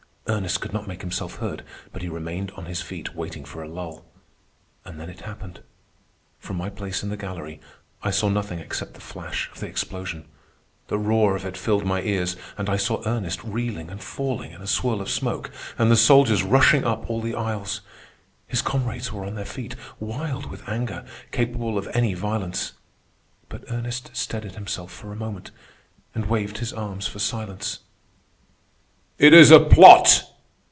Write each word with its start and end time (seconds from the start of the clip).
Ernest 0.27 0.61
could 0.61 0.71
not 0.71 0.87
make 0.87 1.01
himself 1.01 1.37
heard, 1.39 1.61
but 1.91 2.01
he 2.01 2.07
remained 2.07 2.51
on 2.51 2.63
his 2.65 2.81
feet 2.81 3.13
waiting 3.13 3.43
for 3.43 3.61
a 3.61 3.67
lull. 3.67 4.05
And 4.85 4.97
then 4.97 5.09
it 5.09 5.21
happened. 5.21 5.59
From 6.39 6.55
my 6.55 6.69
place 6.69 7.03
in 7.03 7.09
the 7.09 7.17
gallery 7.17 7.59
I 8.01 8.11
saw 8.11 8.29
nothing 8.29 8.59
except 8.59 8.93
the 8.93 9.01
flash 9.01 9.49
of 9.51 9.59
the 9.59 9.67
explosion. 9.67 10.25
The 10.87 10.97
roar 10.97 11.35
of 11.35 11.43
it 11.45 11.57
filled 11.57 11.85
my 11.85 12.01
ears 12.03 12.37
and 12.57 12.69
I 12.69 12.77
saw 12.77 13.03
Ernest 13.05 13.43
reeling 13.43 13.89
and 13.89 14.01
falling 14.01 14.51
in 14.51 14.61
a 14.61 14.67
swirl 14.67 15.01
of 15.01 15.09
smoke, 15.09 15.51
and 15.77 15.91
the 15.91 15.97
soldiers 15.97 16.43
rushing 16.43 16.85
up 16.85 17.09
all 17.09 17.19
the 17.19 17.35
aisles. 17.35 17.81
His 18.47 18.61
comrades 18.61 19.11
were 19.11 19.25
on 19.25 19.35
their 19.35 19.43
feet, 19.43 19.75
wild 19.99 20.45
with 20.45 20.65
anger, 20.69 21.03
capable 21.33 21.77
of 21.77 21.87
any 21.93 22.13
violence. 22.13 22.71
But 23.49 23.65
Ernest 23.69 24.11
steadied 24.15 24.55
himself 24.55 24.93
for 24.93 25.11
a 25.11 25.15
moment, 25.17 25.51
and 26.15 26.27
waved 26.29 26.59
his 26.59 26.71
arms 26.71 27.05
for 27.05 27.19
silence. 27.19 27.79
"It 29.19 29.35
is 29.35 29.51
a 29.51 29.59
plot!" 29.59 30.23